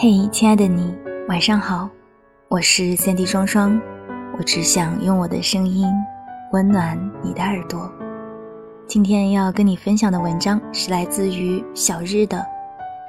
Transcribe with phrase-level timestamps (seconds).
[0.00, 1.90] 嘿，亲爱的你，晚上好，
[2.46, 3.82] 我是三 D 双双，
[4.38, 5.92] 我只想用我的声音
[6.52, 7.90] 温暖你的耳朵。
[8.86, 12.38] 今天要跟你分享的文章是来自于小日的《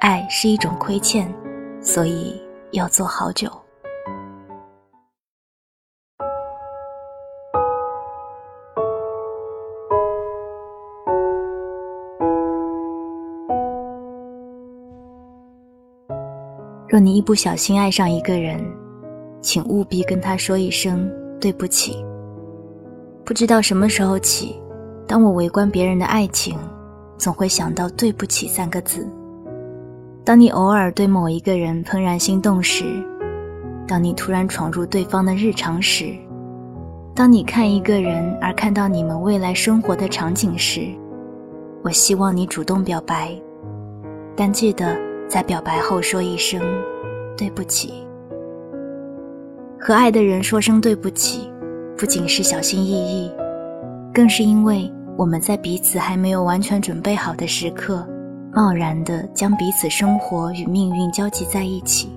[0.00, 1.32] 爱是一种亏欠，
[1.80, 3.46] 所以要做好久》。
[16.90, 18.60] 若你一不小心爱上一个人，
[19.40, 21.08] 请务必跟他说一声
[21.40, 22.04] 对不起。
[23.24, 24.60] 不知道什么时候起，
[25.06, 26.58] 当我围观别人的爱情，
[27.16, 29.08] 总会想到“对不起”三个字。
[30.24, 32.84] 当你偶尔对某一个人怦然心动时，
[33.86, 36.12] 当你突然闯入对方的日常时，
[37.14, 40.88] 当你看一个人而看到你们未来生活的场景时，
[41.84, 43.32] 我希望你主动表白，
[44.34, 45.09] 但记得。
[45.30, 46.60] 在表白后说一声
[47.38, 48.04] 对不起，
[49.78, 51.48] 和爱的人说声对不起，
[51.96, 53.30] 不仅是小心翼翼，
[54.12, 58.04] 更是因为我们在彼此还没有完全准备好的时刻，
[58.52, 62.10] 贸然的将彼此生活与命运交集在一起。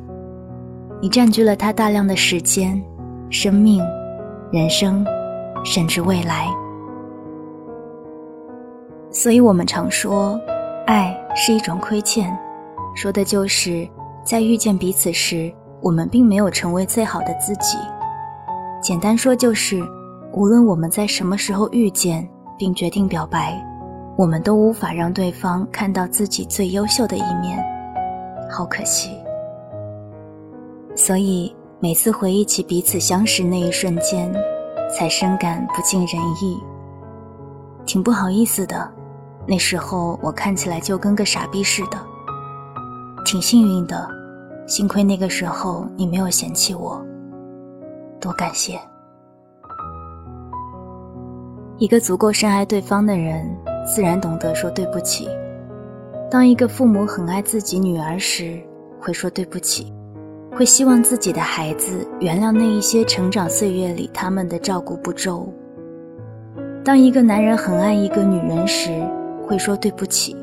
[0.99, 2.83] 你占据了他大量的时间、
[3.29, 3.79] 生命、
[4.51, 5.05] 人生，
[5.63, 6.47] 甚至未来。
[9.11, 10.41] 所以我们常说，
[10.88, 12.35] 爱是一种亏欠。
[12.95, 13.88] 说的就是
[14.23, 17.77] 在遇见彼此时，我们并没有成为最好的自己。
[18.81, 19.81] 简单说就是，
[20.33, 22.27] 无论我们在什么时候遇见
[22.58, 23.61] 并决定表白，
[24.17, 27.58] 我们都无法让对方看到自己最优秀的一面，
[28.50, 29.17] 好可惜。
[30.95, 34.31] 所以每次回忆起彼此相识那一瞬间，
[34.95, 36.57] 才深感不尽人意。
[37.85, 38.89] 挺不好意思的，
[39.47, 41.97] 那时候我看起来就跟个傻逼似的。
[43.33, 44.07] 挺幸运的，
[44.67, 47.03] 幸亏那个时候你没有嫌弃我，
[48.21, 48.79] 多感谢。
[51.79, 53.43] 一个足够深爱对方的人，
[53.88, 55.27] 自然懂得说对不起。
[56.29, 58.61] 当一个父母很爱自己女儿时，
[58.99, 59.91] 会说对不起，
[60.55, 65.51] 会希望自己的孩子原谅那一些成长岁月里他们的照顾不周。
[66.85, 68.91] 当一个男人很爱一个女人时，
[69.47, 70.38] 会说对不起。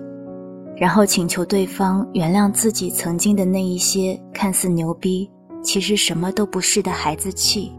[0.81, 5.31] 然后请求对方原谅自己曾经的那一些看似牛逼，
[5.63, 7.71] 其实什么都不是的孩子气。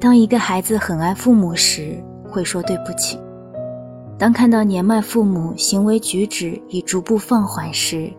[0.00, 3.18] 当一个孩子很爱父母时，会说对不起；
[4.18, 8.10] 当看到年迈父母行为举止已逐步放缓时，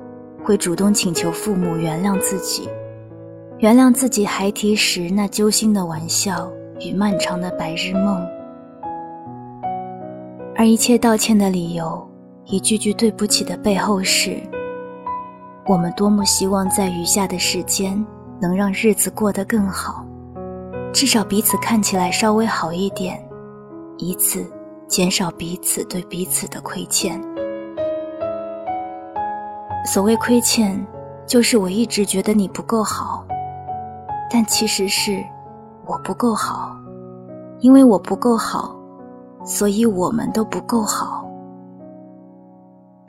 [0.43, 2.69] 会主动请求父母原谅自己，
[3.57, 8.23] 原谅自己孩提时那揪心的玩笑与漫长的白日梦。
[10.55, 12.07] 而一切道歉的理由。
[12.47, 14.39] 一句句对不起的背后是，
[15.65, 18.05] 我们多么希望在余下的时间
[18.39, 20.05] 能让日子过得更好，
[20.93, 23.19] 至少彼此看起来稍微好一点，
[23.97, 24.45] 以此
[24.87, 27.19] 减少彼此对彼此的亏欠。
[29.83, 30.85] 所谓亏欠，
[31.25, 33.25] 就是我一直觉得你不够好，
[34.31, 35.23] 但其实是
[35.87, 36.77] 我不够好，
[37.59, 38.75] 因为我不够好，
[39.43, 41.24] 所以我们都不够好。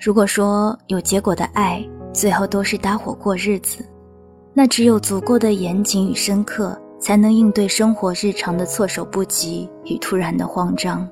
[0.06, 3.84] 如果说有结果的爱最后都是搭伙过日子，
[4.54, 11.08] 那只有足够的严谨与深刻，才能应对生活日常的措手不及与突然的慌张。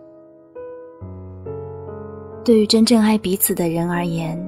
[2.44, 4.41] 对于真正爱彼此的人而言，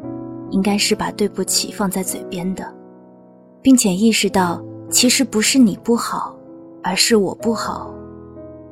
[0.50, 2.72] 应该是把对不起放在嘴边的，
[3.60, 6.38] 并且意识到其实不是你不好，
[6.84, 7.92] 而是我不好。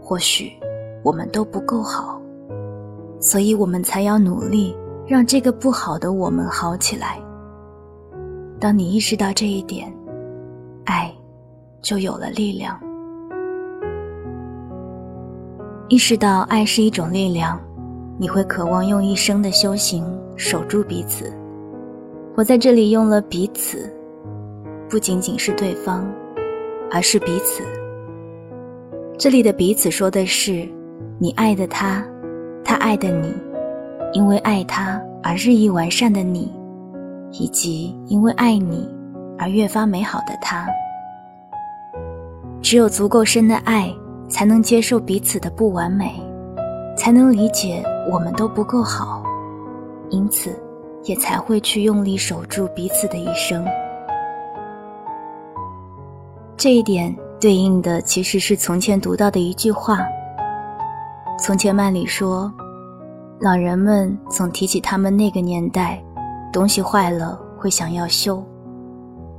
[0.00, 0.52] 或许
[1.02, 2.22] 我们都不够好，
[3.18, 4.72] 所以我们才要努力。
[5.06, 7.20] 让这个不好的我们好起来。
[8.58, 9.92] 当你意识到这一点，
[10.84, 11.12] 爱
[11.82, 12.80] 就有了力量。
[15.88, 17.60] 意识到爱是一种力量，
[18.18, 20.02] 你会渴望用一生的修行
[20.36, 21.30] 守住彼此。
[22.34, 23.94] 我在这里用了“彼此”，
[24.88, 26.10] 不仅仅是对方，
[26.90, 27.62] 而是彼此。
[29.18, 30.66] 这里的“彼此”说的是
[31.18, 32.02] 你爱的他，
[32.64, 33.32] 他爱的你。
[34.14, 36.54] 因为爱他而日益完善的你，
[37.32, 38.88] 以及因为爱你
[39.36, 40.68] 而越发美好的他。
[42.62, 43.92] 只有足够深的爱，
[44.28, 46.14] 才能接受彼此的不完美，
[46.96, 49.24] 才能理解我们都不够好，
[50.10, 50.56] 因此
[51.02, 53.66] 也才会去用力守住彼此的一生。
[56.56, 59.98] 这一点对应的其实是从前读到的一句话。
[61.36, 62.48] 从前慢里说。
[63.40, 66.02] 老人们总提起他们那个年代，
[66.52, 68.42] 东西坏了会想要修，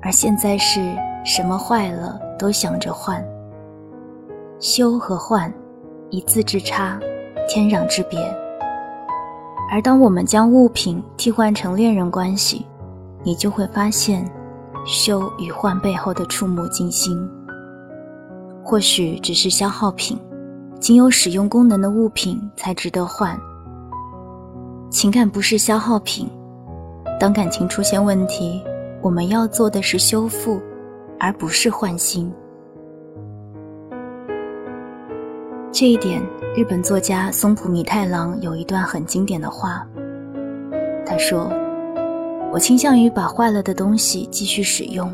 [0.02, 0.94] 而现在是
[1.24, 3.24] 什么坏了都想着换。
[4.60, 5.52] 修和换，
[6.10, 7.00] 一字之差，
[7.48, 8.20] 天壤之别。
[9.72, 12.66] 而当我们将物品替换成恋人关系，
[13.24, 14.30] 你就会发现，
[14.86, 17.18] 修与换背后的触目惊心。
[18.62, 20.20] 或许只是消耗品，
[20.80, 23.40] 仅有使用功能的物品才值得换。
[24.90, 26.30] 情感不是消耗品，
[27.20, 28.62] 当感情出现问题，
[29.02, 30.62] 我们要做的是修复，
[31.20, 32.32] 而不是换新。
[35.72, 36.22] 这一点，
[36.56, 39.86] 日本作家松浦弥太郎有一段很经典的话。
[41.06, 41.52] 他说
[42.54, 45.14] ：“我倾向于把坏了的东西继续使用，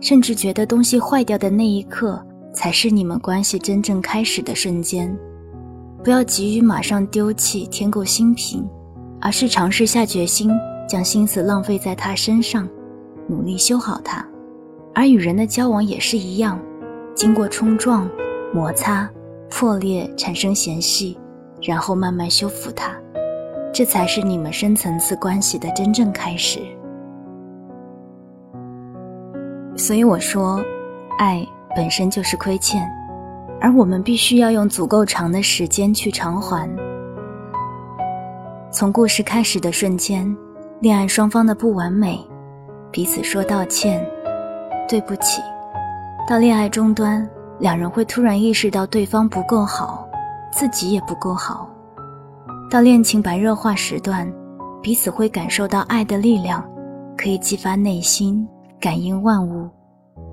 [0.00, 2.20] 甚至觉得东西坏掉的那一刻
[2.52, 5.16] 才是你们关系真正开始的瞬间。
[6.02, 8.68] 不要急于马上丢弃添购新品，
[9.22, 10.50] 而是尝试下决心，
[10.86, 12.68] 将心思浪费在他身上，
[13.26, 14.22] 努力修好他。
[14.94, 16.60] 而与人的交往也是一样，
[17.14, 18.06] 经过冲撞、
[18.52, 19.08] 摩擦。”
[19.54, 21.14] 破裂产生嫌隙，
[21.60, 22.90] 然后慢慢修复它，
[23.70, 26.58] 这才是你们深层次关系的真正开始。
[29.76, 30.64] 所以我说，
[31.18, 31.46] 爱
[31.76, 32.82] 本身就是亏欠，
[33.60, 36.66] 而我们必须要用足够长的时间去偿还。
[38.72, 40.34] 从故事开始的瞬间，
[40.80, 42.18] 恋爱双方的不完美，
[42.90, 44.02] 彼此说道歉、
[44.88, 45.42] 对不起，
[46.26, 47.28] 到恋爱终端。
[47.58, 50.08] 两人会突然意识到对方不够好，
[50.50, 51.68] 自己也不够好。
[52.70, 54.26] 到恋情白热化时段，
[54.80, 56.66] 彼此会感受到爱的力量，
[57.14, 58.48] 可以激发内心，
[58.80, 59.68] 感应万物。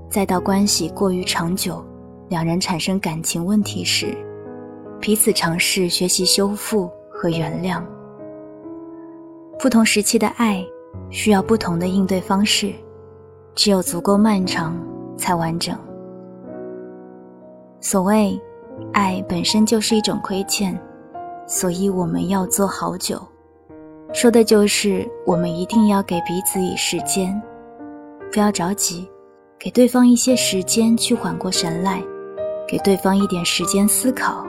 [0.09, 1.85] 再到关系过于长久，
[2.29, 4.17] 两人产生感情问题时，
[5.01, 7.83] 彼此尝试学习修复和原谅。
[9.61, 10.65] 不同时期的爱
[11.09, 12.73] 需要不同的应对方式，
[13.53, 14.73] 只有足够漫长，
[15.17, 15.77] 才完整。
[17.81, 18.39] 所谓，
[18.93, 20.79] 爱本身就是一种亏欠，
[21.45, 23.21] 所以我们要做好久。
[24.13, 27.39] 说的就是我们一定要给彼此以时间，
[28.31, 29.09] 不要着急，
[29.59, 32.01] 给对方一些时间去缓过神来，
[32.65, 34.47] 给对方一点时间思考，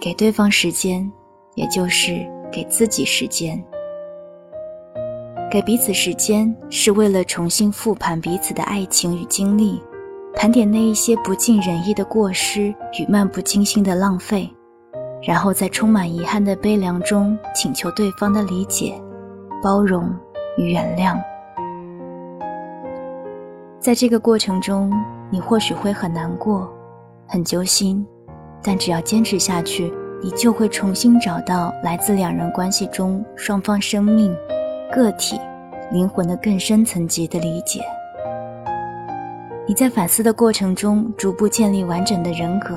[0.00, 1.12] 给对方时间，
[1.56, 3.62] 也就是给自己时间。
[5.54, 9.80] 给彼此时间，是为了重新复盘彼此的爱情与经历。
[10.34, 14.50] 盘点那一些不尽人意的过失与漫不经心的浪费，
[15.22, 19.00] 然后在充满遗憾的悲凉中请求对方的理解、
[19.62, 20.12] 包容
[20.58, 21.16] 与原谅。
[23.78, 24.92] 在这个过程中，
[25.30, 26.68] 你或许会很难过、
[27.28, 28.04] 很揪心，
[28.60, 34.36] 但只要坚持下去，你就会重新找到来自两人关系中双方生命、
[34.94, 35.36] 个体、
[35.90, 37.80] 灵魂的更深层级的理解。
[39.66, 42.76] 你在反思的过程中，逐步建立完整的人格，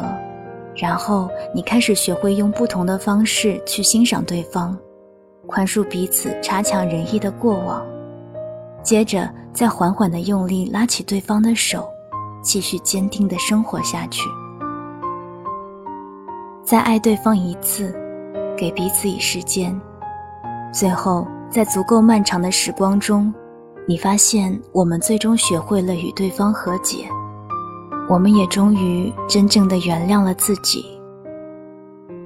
[0.75, 4.75] 然后你开始学会用不同的方式去欣赏对方，
[5.45, 7.85] 宽恕彼此差强人意的过往，
[8.81, 11.87] 接着再缓缓地用力拉起对方的手，
[12.41, 14.27] 继续坚定地生活下去。
[16.63, 17.95] 再爱对方一次，
[18.57, 19.79] 给彼此以时间，
[20.73, 23.33] 最后在足够漫长的时光中。
[23.87, 27.07] 你发现，我们最终学会了与对方和解，
[28.09, 30.85] 我们也终于真正的原谅了自己。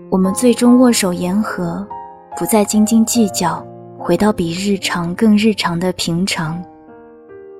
[0.09, 1.87] 我们最终握手言和，
[2.35, 3.63] 不再斤斤计较，
[3.99, 6.59] 回到比日常更日常的平常。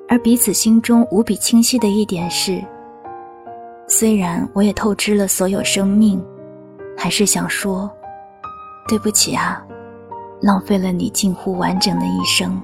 [0.10, 2.60] 而彼此心中无比清晰的一点是：
[3.88, 6.20] 虽然我也透支了所有生命，
[6.98, 7.88] 还是想说，
[8.88, 9.64] 对不起啊，
[10.42, 12.62] 浪费了你近乎完整的一生。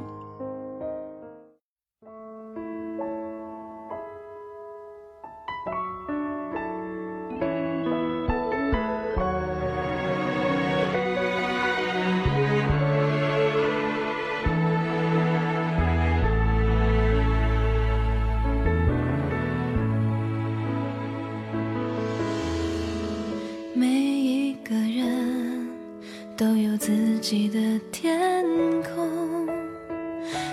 [26.38, 27.60] 都有自己的
[27.91, 28.46] 天
[28.84, 29.48] 空，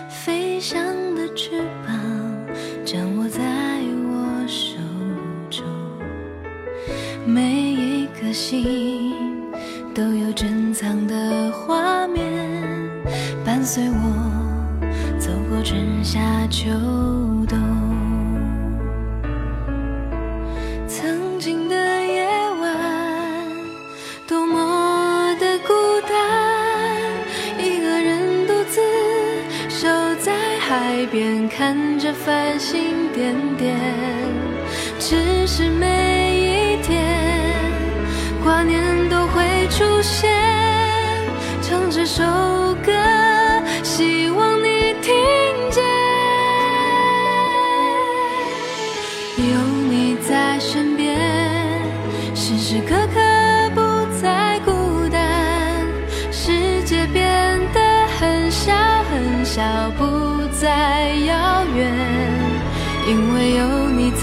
[0.08, 0.82] 飞翔
[1.14, 1.94] 的翅膀
[2.86, 3.42] 掌握在
[4.08, 4.78] 我手
[5.50, 5.62] 中，
[7.26, 9.12] 每一颗心
[9.94, 12.32] 都有珍藏的画面，
[13.44, 14.80] 伴随我
[15.18, 16.70] 走过春夏秋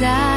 [0.02, 0.31] 有